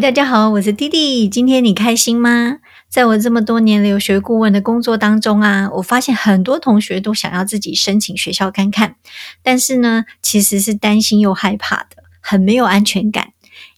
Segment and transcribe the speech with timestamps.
[0.00, 2.58] 大家好，我是滴滴，今天你开心吗？
[2.86, 8.96] 在我这么多年留学顾问的工作当中啊，我发现很多同学都想要自己申请学校看看，
[9.42, 13.28] 但是呢，其实是担心又害怕的，很没有安全感。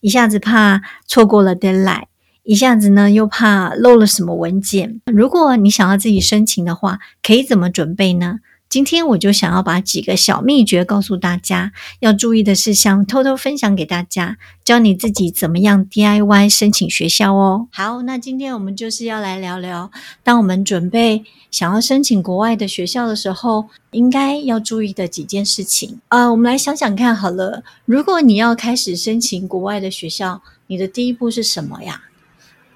[0.00, 2.06] 一下子怕错过了 deadline，
[2.42, 5.00] 一下子呢又怕漏了什么文件。
[5.06, 8.40] 如果你想要自己申请的话，可以怎么准备呢？
[8.68, 17.68] 今天我就想要把几个小秘诀告诉大家，要注意的事项偷偷分享给大家，教你自己怎么样 DIY 申请学校哦。
[17.72, 19.90] 好，那今天我们就是要来聊聊，
[20.22, 26.30] 当我们准备想要申请国外的学校的时候，应该要注意的几件事情啊。
[26.30, 32.02] 我们来想想看好了，如果你要开始申请国外的学校，你的第一步是什么呀？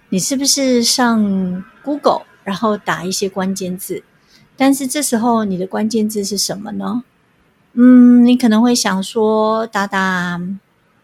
[0.09, 4.03] 你是不是上 Google，然后打一些关键字？
[4.63, 7.03] 但是这时候你的关键字是什么呢？
[7.73, 10.41] 嗯，你可能会想说打打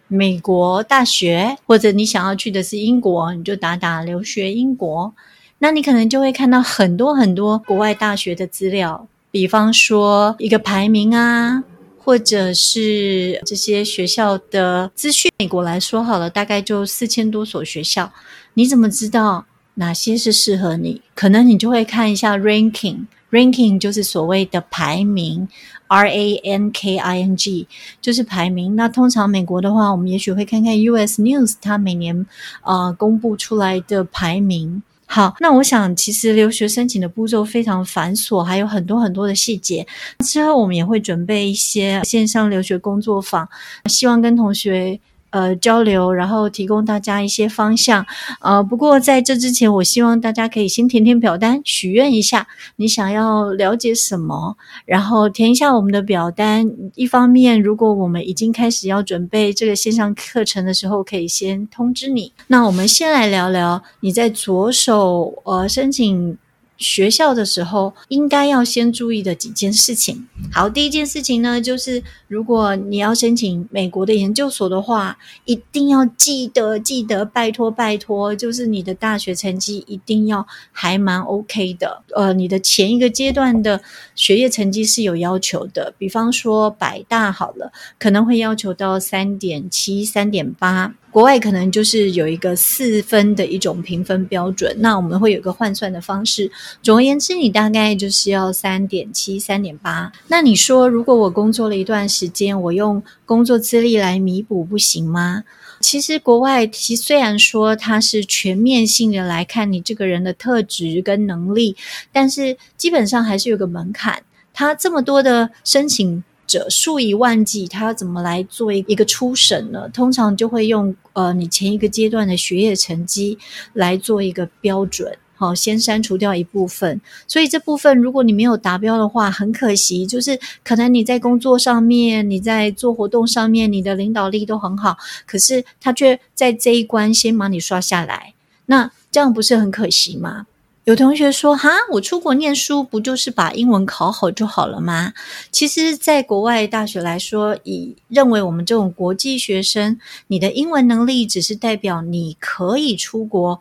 [0.06, 5.12] 美国大学，或者你想要去的是英国，你就打打留学英国。
[5.58, 11.64] 那你可能就会看到很多很多国外大学的资料，比方说一个排名啊，
[11.98, 15.32] 或者是这些学校的资讯。
[15.40, 18.12] 美国来说好了，大概就四千多所学校，
[18.54, 21.02] 你怎么知道哪些是适合你？
[21.16, 23.06] 可能你就会看一下 ranking。
[23.30, 25.46] Ranking 就是所谓的排名
[25.86, 27.66] ，R A N K I N G
[28.00, 28.74] 就是排名。
[28.74, 32.26] 那通常美国的话，我们也许会看看 U S News 它每年
[32.62, 34.82] 呃公布出来的排名。
[35.06, 39.86] 好，那我想其实留学申请的步骤非常繁琐，还有很多很多的细节。
[40.24, 43.48] 之后我们也会准备一些线上留学工作坊，
[43.86, 45.00] 希望跟同学。
[45.30, 48.06] 呃，交流，然后提供大家一些方向。
[48.40, 52.46] 呃，不过在这之前，我希望大家可以先填填表单，许愿一下
[52.76, 54.56] 你想要了解什么，
[54.86, 56.70] 然后填一下我们的表单。
[56.94, 62.32] 一方面，如果我们已经开始要准备这个线上课程的时候，可以先通知你。
[62.46, 66.38] 那我们先来聊聊你在着手呃申请。
[66.78, 70.26] 学校的时候，应该要先注意的几件事情。
[70.52, 82.02] 好，第一件事情呢，就是如果你要申请美国的研究所的话，一定要记得记得，拜托拜托，就是你的大学成绩一定要还蛮 OK 的。
[82.14, 83.82] 呃，你的前一个阶段的
[84.14, 90.94] 学业成绩是有要求的，比方说百大好了，可能会要求到三点七、三点八。
[91.18, 96.48] 国外可能就是有一个四分的一种评分标准，那我们会有个换算的方式。
[96.80, 100.12] 总而言之，你大概就是要三点七、三点八。
[100.28, 105.42] 那你说，如果我工作了一段时间，我用工作资历来弥补，不行吗？
[105.80, 111.74] 其实国外其实虽然说它是全面性的来看你这个人的特质跟能力，
[112.12, 114.22] 但是基本上还是有个门槛。
[114.54, 116.22] 它这么多的申请。
[116.48, 119.88] 者数以万计，他要怎么来做一个初审呢？
[119.90, 123.38] 通常就会用呃你前一个阶段的学业成绩
[123.74, 127.00] 来做一个标准，好，先删除掉一部分。
[127.26, 138.32] 所以这部分如果你没有达标的话，很可惜，就是可能你在工作上面、你在做活动上面，你的领导力都很好，可是他却在这一关先把你刷下来，
[138.66, 140.46] 那这样不是很可惜吗？
[140.88, 145.12] 有同学说：“哈，我出国念书不就是把英文考好就好了吗？”
[145.52, 153.60] 其实，在国外大学来说，以认为我们这种国际学生，你的英文能力只是代表你可以出国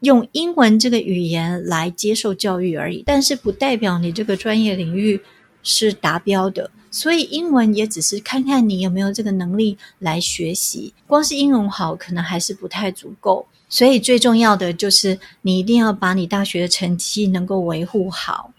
[0.00, 5.22] 用英文这个语言来接受教育而已，但是不代表你这个专业领域
[5.62, 6.70] 是达标的。
[6.90, 10.92] 所以，英文也只是看看你有没有这个能力来学习。
[11.06, 13.46] 光是英文好，可能还是不太足够。
[13.68, 18.52] 所以最重要的就是，你一定要把你大学的成绩能够维护好，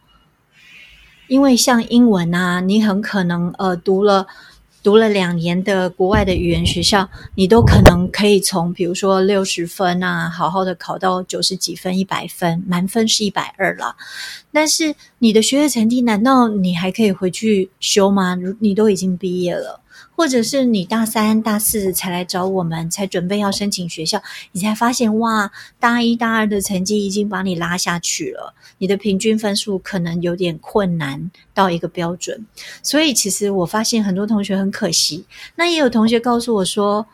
[1.28, 4.28] 因为像英文啊，你很可能呃读了
[4.84, 13.96] 读了两年的国外的语言学校，你都可能可以从比如说六十分啊，好好的考到九十几分、一百分，满分是一百二了。
[14.52, 18.38] 但是你的学业成绩，难道你还可以回去修吗？
[18.60, 19.82] 你都已经毕业了。
[20.16, 24.22] 或者是你大三、大四才来找我们，才准备要申请学校，
[24.52, 32.46] 你才发现哇，大一、大二的成绩已经把你拉下去了，你的平均分数可能有点困难到一个标准。
[32.82, 35.26] 所以其实我发现很多同学很可惜。
[35.56, 37.06] 那也有同学告诉我说，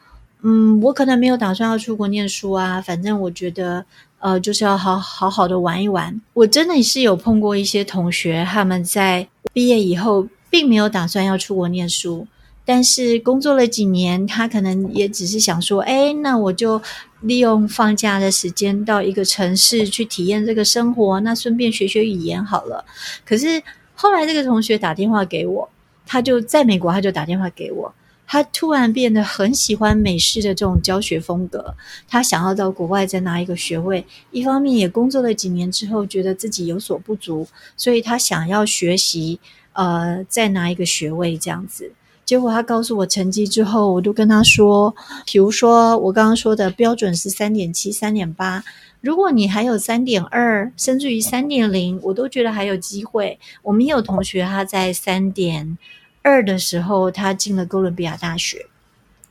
[0.41, 3.85] 嗯，我可能没有打算要出国念书啊，反正我觉得。
[4.23, 6.21] 呃，就是要好好好的玩一玩。
[6.31, 12.25] 我真的是有碰过一些同学，他们在毕业以后并没有打算要出国念书，
[12.65, 16.81] 但是工作了几年，他可能也只是想说，哎，那我就
[17.21, 22.85] 利用放假的时间到一个城市去体验这个生活，那顺便学学语言好了。
[23.25, 23.61] 可是
[23.93, 25.69] 后来这个同学打电话给我，
[26.05, 27.93] 他就在美国，他就打电话给我。
[28.25, 31.75] 他突然变得很喜欢美式的这种教学风格，
[32.07, 34.03] 他想要到国外再拿一个学位。
[34.31, 37.45] 一方面也工作了几年之后，觉得自己有所不足，
[37.75, 39.39] 所以他想要学习，
[39.73, 41.91] 呃，再拿一个学位这样子。
[42.25, 48.63] 结果他告诉我成绩之后，我就跟他说，比如说我刚刚说的标准是三点七、三点八，
[49.01, 53.37] 如果你还有三点二，甚至于三点零，我都觉得还有机会。
[53.61, 55.77] 我们也有同学他在三点。
[56.25, 58.65] 二的时候，他进了哥伦比亚大学，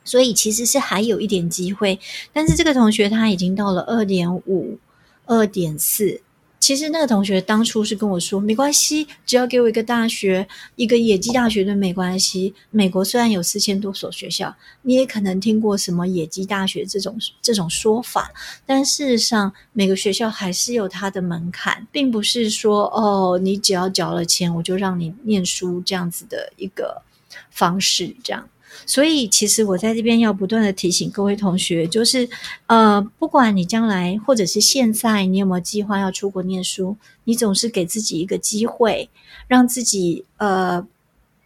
[0.04, 1.98] 所以其实是还有一点机会。
[2.34, 4.78] 但是这个同学他已经到了二点五、
[5.24, 6.20] 二点四。
[6.62, 12.54] 其实那个同学当初是跟我说，没关系，只要给我一个大学，一个野鸡大学都没关系。
[12.70, 18.30] 美国虽然有四千多所学校，你也可能听过什么野鸡大学这种这种说法，
[18.64, 27.02] 但事实上每个学校还是有它的门槛，并不是说哦，你只要缴了钱，我就让你念书这样子的一个
[27.50, 28.48] 方式，这样。
[28.86, 32.28] 所以，其实我在这边要不断的提醒各位同学，就是，
[32.66, 39.08] 呃，不管你将来或者是现在，你有没有计划要出国念书，你总是给自己一个机会，
[39.46, 40.86] 让自己呃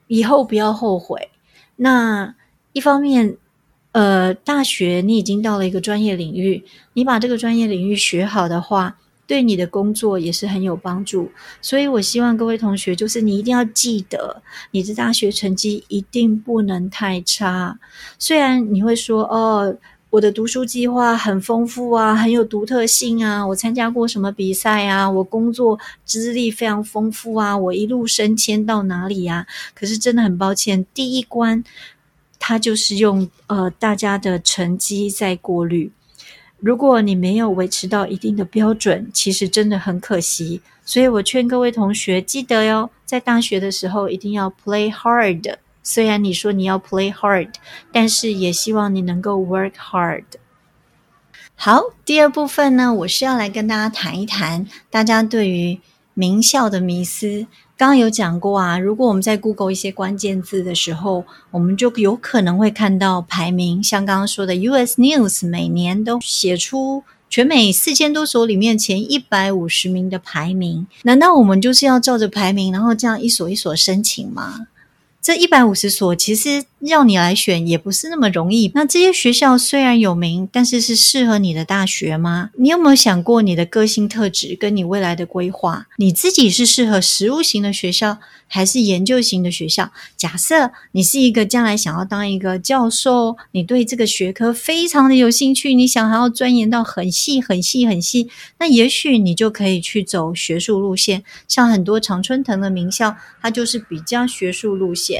[0.06, 1.28] 以后不要后悔。
[1.76, 2.34] 那
[2.72, 3.36] 一方面，
[3.92, 6.64] 呃，大学你已经到了一个专业领域，
[6.94, 8.96] 你把这个专业领域学好的话。
[9.26, 11.30] 对你的工作也是很有帮助，
[11.60, 14.40] 所以我希望各位同学，就是你一定要记得，
[14.70, 17.78] 你的大学成绩一定不能太差。
[18.18, 19.76] 虽然你会说，哦，
[20.10, 29.46] 我的读书计划很丰富啊，很有独特性啊，我参加过什么比赛啊，我工作资历非常丰富啊，我一路升迁到哪里呀？
[29.74, 31.64] 可是真的很抱歉，第一关，
[32.38, 35.90] 它就是用呃大家的成绩在过滤。
[36.58, 40.62] 如果你没有维持到一定的标准，其实真的很可惜。
[40.84, 45.56] 所以我劝各位同学记得哟，在大学的时候一定要 play hard。
[45.82, 47.52] 虽然你说你要 play hard，
[47.92, 50.24] 但是也希望你能够 work hard。
[51.54, 55.80] 好，第二部分呢，我是要来跟大家谈一谈大家对于
[56.14, 57.46] 名校的迷思。
[57.78, 74.68] 刚刚有讲过啊，如果我们在 Google 一些关键字的时候，我们就有可能会看到排名，像刚刚说的 US News 每年都写出全美四千多所里面前一百五十名的排名，难道我们就是要照着排名，然后这样一所一所申请吗？
[75.26, 78.70] 这一百五十所其实要你来选也不是那么容易。
[78.76, 82.50] 那这些学校虽然有名，但是是适合你的大学吗？
[82.56, 85.88] 你有没有想过你的个性特质跟你未来的规划？
[85.96, 88.18] 你自己是适合实务型的学校？
[88.48, 89.90] 还是研究型的学校。
[90.16, 98.28] 假设你是一个将来想要当一个教授，你对这个学科非常的有兴趣，你想还要钻研到很细、很细、很细，
[98.60, 101.24] 那也许你就可以去走学术路线。
[101.48, 105.15] 像很多常春藤的名校，它就是比较学术路线。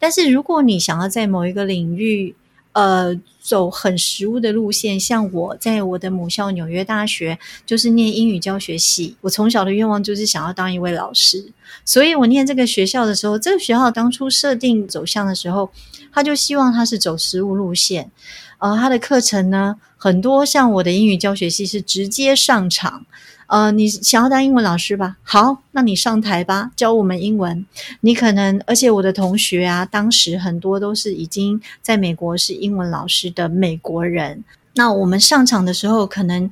[0.00, 2.34] 但是如果你想要在某一个领域，
[2.72, 7.36] 呃，走很实务的路线，像我在我的母校纽约大学，
[7.66, 9.16] 就是念英语教学系。
[9.22, 11.52] 我从小的愿望就是想要当一位老师，
[11.84, 15.68] 所以我念这个学校的时候，这个学校当初设定走向的时候，
[16.12, 18.10] 他就希望他是走实务路线。
[18.58, 23.04] 呃，他的课程呢，很多像我的英语教学系是直接上场。
[23.50, 25.16] 呃，你想要当英文老师吧？
[25.24, 27.66] 好，那你上台吧，教我们英文。
[28.02, 34.44] 你可能，而且我的同学啊，当时很多都是已经在美国是英文老师的美国人。
[34.74, 36.48] 那我们上场的时候，可能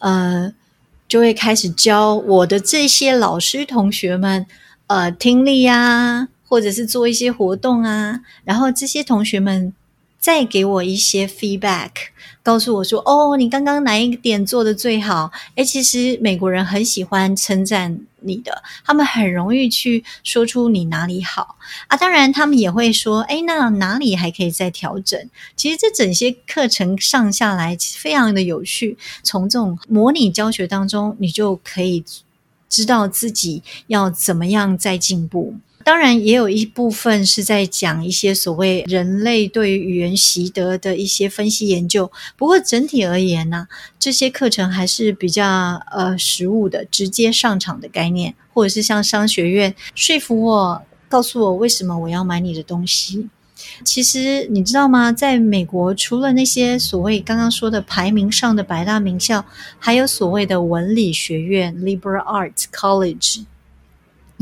[0.00, 0.52] 呃，
[1.08, 4.44] 就会开始教我的这些老师同学们，
[4.88, 9.72] 呃，听力啊，或者是做一些活动啊，然后这些同学们。
[10.22, 11.90] 再给我一些 feedback，
[12.44, 21.56] 告诉我说：“哦，你刚刚哪一点做的最好？”诶，其实美国人很喜欢称赞你的，他们很容易去说出你哪里好
[21.88, 21.96] 啊。
[21.96, 25.20] 当然，他们也会说：“诶，那哪里还可以再调整？”
[25.56, 32.04] 其实这整些课程上下来非常的有趣，从这种模拟教学当中，你就可以
[32.68, 35.56] 知道自己要怎么样再进步。
[35.84, 42.10] 当然，也有一部分是在讲一些所谓人类对于语言习得的一些分析研究。
[42.36, 43.66] 不过整体而言呢，
[43.98, 53.28] 这些课程还是比较呃实务的，直接上场的概念，或者是像商学院说服我，告诉我为什么我要买你的东西。
[53.84, 55.12] 其实你知道吗？
[55.12, 59.44] 在美国，除了那些所谓刚刚说的排名上的百大名校，
[59.78, 63.44] 还有所谓的文理学院 （liberal arts college）。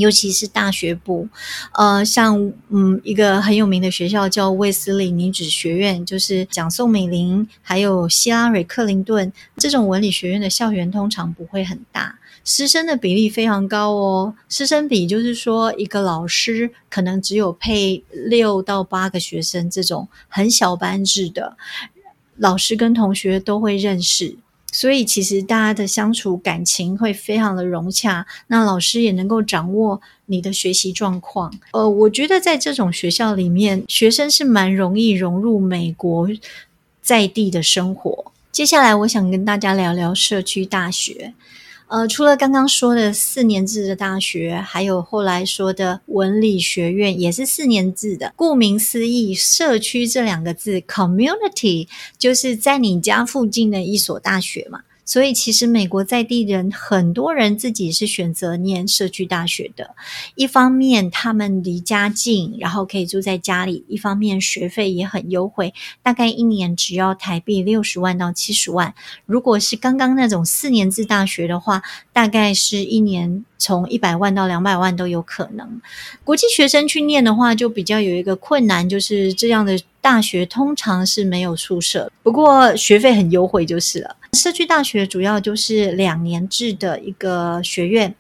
[0.00, 1.28] 尤其是大学部，
[1.75, 14.35] 呃，像嗯一个很有名的学校叫卫斯理女子学院，就是讲宋美龄还有希拉蕊克林顿这种文理学院的校园，通常不会很大，师生的比例非常高哦。
[14.49, 21.57] 师生比就是说，一个老师可能只有配六到八个学生，这种很小班制的，
[22.37, 24.37] 老师跟同学都会认识。
[24.73, 31.53] 所以其实大家的相处感情会非常的融洽，那老师也能够掌握你的学习状况。
[31.73, 36.29] 呃，我觉得在这种学校里面，学生是蛮容易融入美国
[37.03, 38.33] 在地的生活。
[38.53, 41.35] 接下来，我想跟大家聊聊社区大学。
[41.90, 48.32] 呃，除了刚刚说的四年制的大学，还有后来说的文理学院，也是四年制的。
[48.37, 54.82] 顾名思义，社区这两个字，community，就是在你家附近的一所大学嘛。
[55.11, 59.97] 所以，其实美国在地人很多人自己是选择念社区大学的。
[60.37, 68.95] 一方面，他们离家近，然后可以住在家里；一方面，学费也很优惠，大概一年只要台币六十万到七十万。
[69.26, 75.83] 如果是刚刚那种四年制大学的话，大概是一年从一百万到两百万都有可能。
[76.23, 84.17] 国际学生去念的话，就比较有一个困难，就是这样的大学通常是没有宿舍，不过学费很优惠就是了。
[84.32, 88.14] 社区大学主要就是两年制的一个学院，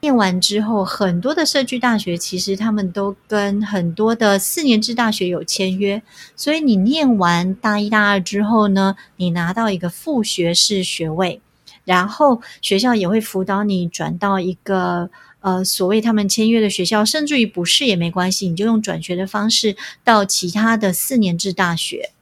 [0.00, 6.00] 念完之后，很多的社区大学其实他们都跟很多的四年制大学有签约，
[6.36, 11.40] 所以你念完大一、大二之后呢，你拿到一个副学士学位，
[11.84, 22.12] 然后学校也会辅导你转到一个呃所谓他们签约的学校，甚至于不是也没关系，你就用转学的方式到其他的四年制大学。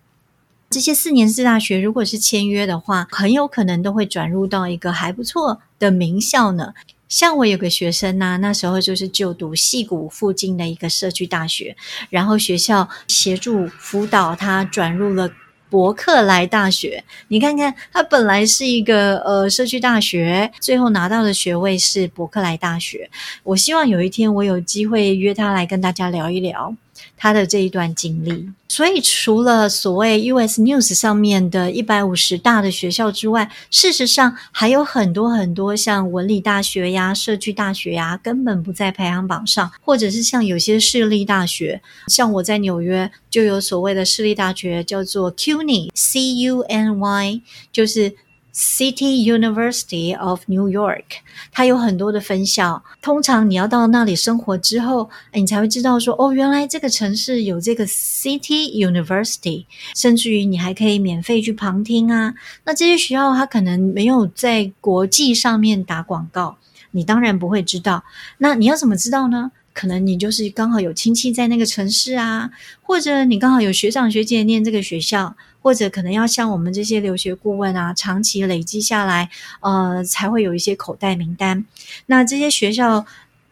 [0.75, 6.75] 这些四年制大学，如果是签约的话，很有可能都会转入到一个还不错的名校呢。
[7.09, 11.76] 像我有个学生呢，那时候就是就读戏谷附近的一个社区大学，
[12.11, 15.31] 然后学校协助辅导他转入了
[15.71, 17.04] 伯克莱大学。
[17.28, 23.09] 你看看，他本来是一个呃社区大学，最后拿到的学位是伯克莱大学。
[23.45, 26.75] 我希望有一天我有机会约他来跟大家聊一聊。
[27.16, 48.14] 他的这一段经历，所以除了所谓 US News 上面的一百五十大的学校之外，事实上还有很多很多像文理大学呀、社区大学呀，根本不在排行榜上，或者是像有些私立大学，像我在纽约就有所谓的私立大学叫做 CUNY，C U N Y，就是。
[48.54, 51.02] City University of New York，
[51.50, 52.84] 它有很多的分校。
[53.02, 59.64] 通常你要到那里生活之后，你才会知道说，哦，原来这个城市有这个 City University，
[59.96, 62.32] 甚至于你还可以免费去旁听啊。
[62.64, 66.56] 那这些学校它可能没有在国际上面打广告，
[66.92, 68.04] 你当然不会知道。
[68.38, 69.50] 那你要怎么知道呢？
[69.73, 72.49] 可能你就是刚好有亲戚在那个城市啊，
[72.82, 75.34] 或者你刚好有学长学姐念这个学校。
[75.64, 79.30] 或者可能要像我们这些留学顾问啊，长期累积下来，
[79.61, 81.64] 呃，才会有一些口袋名单。
[82.04, 83.06] 那这些学校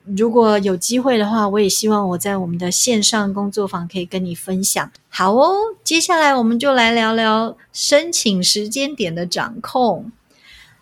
[0.05, 4.93] 如果有机会的话，我也希望我在我们的线上工作坊可以跟你分享。
[5.09, 10.13] 好哦，接下来我们就来聊聊申请时间点的掌控。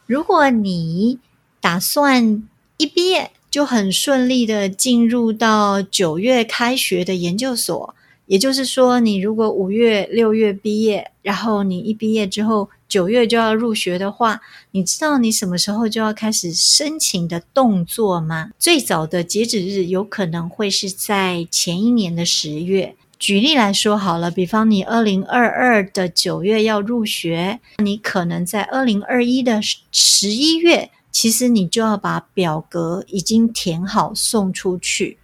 [0.07, 1.21] 如果你
[1.61, 2.43] 打算
[2.77, 7.95] 一毕业就很顺利的进入到九月开学的研究所。
[8.31, 18.51] 也就是说，你如果五月、六月毕业，然后你一毕业之后九月就要入学的话，你知道你什么时候就要开始申请的动作吗？
[18.57, 22.95] 最早的截止日有可能会是在前一年的十月。
[23.19, 29.61] 举例来说好了，比方你二零二二的九月要入学，你可能在二零二一的
[29.91, 35.19] 十一月，其实你就要把表格已经填好送出去。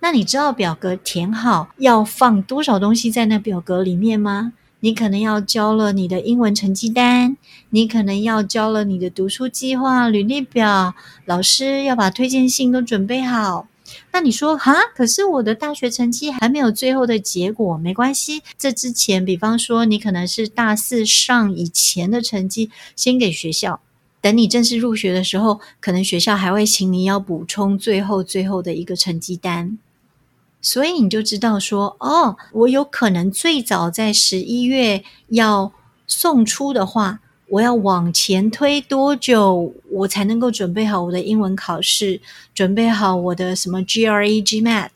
[0.00, 4.52] 那你知道表格填好要放多少东西在那表格里面吗？
[4.82, 7.36] 你可能要交了你的英文成绩单，
[7.68, 10.94] 你可能要交了你的读书计划、履历表，
[11.26, 13.68] 老师要把推荐信都准备好。
[14.12, 14.74] 那你说哈？
[14.94, 18.42] 可是我的大学成绩还没有最后的结果，没关系。
[18.56, 23.80] 这之前，比方说你可能是大四上以前的成绩，先给学校。
[24.20, 29.78] 等你正式入学的时候，可能学校还会请你要补充最后最后的一个成绩单，
[30.60, 35.72] 所以你就知道说，哦，我有可能最早在十一月要
[36.06, 42.20] 送出的话，我要往前推多久，我才能够准备好我的英文考试，
[42.54, 44.90] 准备好我的什么 GRE、GMAT，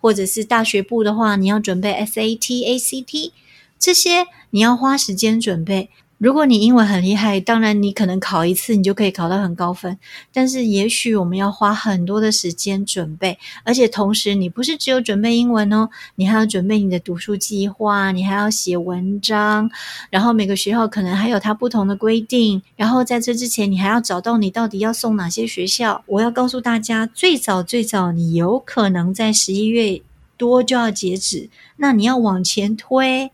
[0.00, 3.32] 或者是大学部的话，你要准备 SAT、ACT，
[3.78, 5.90] 这些你要花时间准备。
[6.20, 9.98] 如果你英文很厉害，当然你可能考一次你就可以考到很高分。
[10.34, 19.70] 但是也许我们要花很多的时间准备，而且同时你不是只有准备英文哦，你还要准备你的读书计划，你还要写文章，
[20.10, 22.60] 然后每个学校可能还有它不同的规定。
[22.76, 26.04] 然后在这之前，你还要找到你到底要送哪些学校。
[26.04, 30.02] 我要告诉大家，最早最早你有可能在十一月
[30.36, 31.48] 多就要截止，
[31.78, 33.30] 那你要往前推，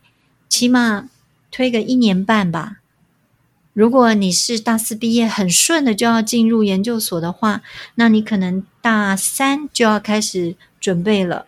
[0.48, 1.08] 起码。
[1.56, 2.80] 推个一年半吧。
[3.72, 7.62] 如果你是大四毕业很顺的就要进入研究所的话，
[7.94, 11.46] 那你可能大三就要开始准备了。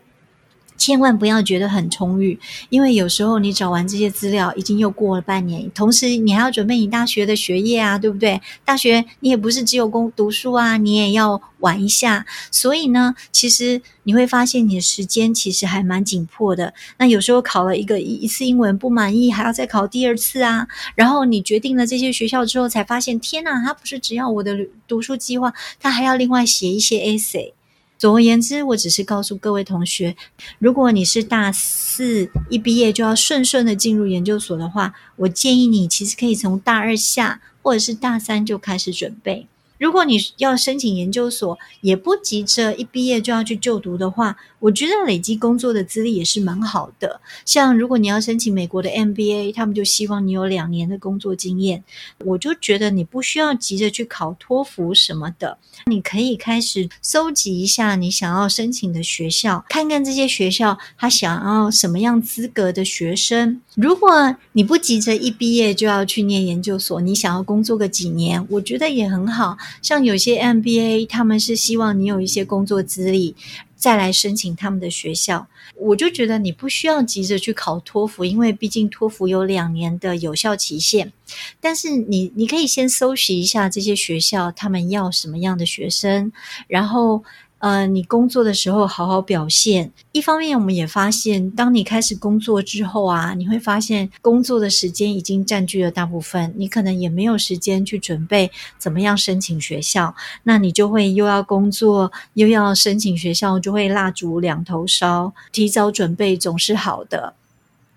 [0.79, 2.39] 千万不要觉得很充裕，
[2.71, 8.41] 因为有时候你找完这些资料，已经又过了半年，同时你还要准备你大学的学业啊，对不对？
[8.65, 12.25] 大学你也不是只有工读书啊，你也要玩一下。
[12.51, 16.73] 所以呢，其实你会发现你的时间其实还蛮紧迫的。
[16.97, 20.67] 那有时候考了一个一次英文不满意，还要再考第二次啊。
[20.95, 24.57] 然后你决定了这些学校之后，才发现天哪，他不是只要我的
[24.87, 27.53] 读书计划，他还要另外写一些 essay。
[27.99, 30.17] 总而言之，我只是告诉各位同学，
[30.61, 39.49] 如果你是大四一毕业就要顺顺的进入研究所的话，我建议你其实可以从大二下或者是大三就开始准备。
[39.79, 47.21] 如果你要申请研究所，也不急着一毕业就要去就读的话，我觉得累积工作的资历也是蛮好的。
[47.45, 51.85] 像如果你要申请美国的 MBA，他们就希望你有两年的工作经验。
[52.25, 63.61] 我就觉得你不需要急着去考托福什么的，你可以开始搜集一下你想要申请的学校，看看这些学校他想要什么样资格的学生。
[63.77, 69.57] 如果你不急着一毕业就要去念研究所，你想要工作个几年，我觉得也很好。
[69.81, 73.37] 像有些 MBA，他们是希望你有一些工作资历，
[73.79, 75.47] 再来申请他们的学校。
[75.77, 81.13] 我就觉得你不需要急着去考托福，因为毕竟托福有两年的有效期限。
[81.61, 86.31] 但是你你可以先搜集一下这些学校，他们要什么样的学生，
[86.67, 87.25] 然后。
[87.59, 89.91] 呃，你工作的时候好好表现。
[90.13, 100.15] 一方面，我们也发现，当你开始工作之后啊，你会发现工作的时间已经占据了大部分，你可能也没有时间去准备怎么样申请学校。
[100.45, 105.35] 那你就会又要工作，又要申请学校，就会蜡烛两头烧。
[105.51, 107.35] 提早准备总是好的，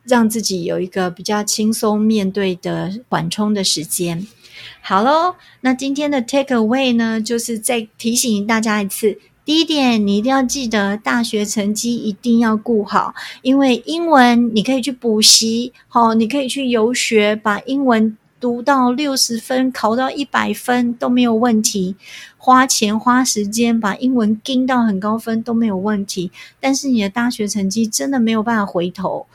[0.04, 4.26] 让自己有一个比较轻松面对的缓冲的时间。
[4.82, 9.20] 好喽，那今天的 take away 呢，就是再提醒大家一次。
[9.44, 21.96] 第一点，你一定要记得大学成绩一定要顾好，因为英文你可以去补习，好，你可以去游学，把英文读到六十分，考到一百分都没有问题。
[22.38, 29.26] 花钱花时间把英文盯到很高分都没有问题，但是你的大学成绩真的没有办法回头。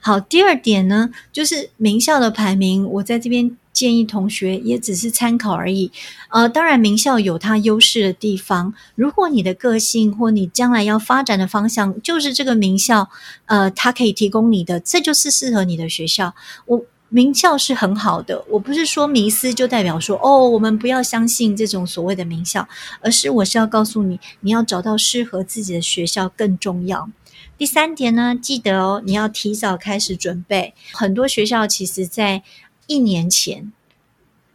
[0.00, 3.56] 好，第二点呢，就是名校的排名，我在这边。
[3.82, 5.90] 建议同学也只是参考而已，
[6.28, 8.72] 呃，当然名校有它优势的地方。
[8.94, 13.10] 如果你的个性或你将来要发展的方向就是这个名校，
[13.46, 16.32] 呃，它可以提供你的，这就是适合你的学校。
[16.66, 22.68] 我名校是很好的，我不是说迷思就代表说哦，我们不要相信这种所谓的名校，
[23.00, 27.10] 而是我是要告诉你，你要找到适合自己的学校更重要。
[27.58, 30.72] 第三点呢，记得哦，你要提早开始准备。
[30.92, 32.44] 很多学校其实在
[32.92, 33.72] 一年前，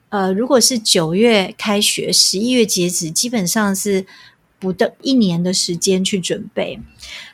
[0.10, 4.06] 呃，如果是九月开学，十一月截止，基本上是
[4.60, 6.80] 不到一年的时间去准备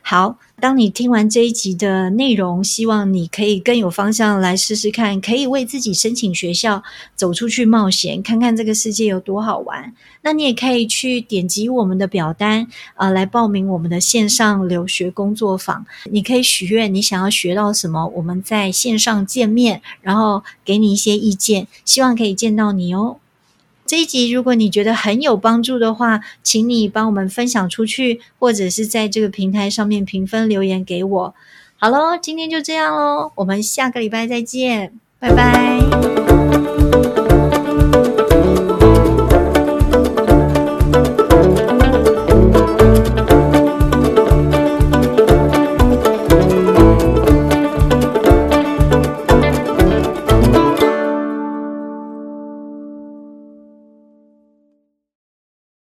[0.02, 0.38] 好。
[0.60, 6.82] 当你听完这一集的内容，希望你可以更有方向来试试看，可以为自己申请学校，
[7.16, 9.94] 走出去冒险，看看这个世界有多好玩。
[10.22, 15.86] 那你也可以去点击我们的表单啊，来报名我们的线上留学工作坊。
[16.10, 23.18] 你可以许愿你想要学到什么，我们在线上见面，然后给你一些意见，希望可以见到你哦。
[23.86, 31.36] 这一集，如果你觉得很有帮助的话，请你帮我们分享出去，或者是在这个平台上面评分留言给我。
[31.78, 36.43] 好喽，今天就这样喽，我们下个礼拜再见，拜拜。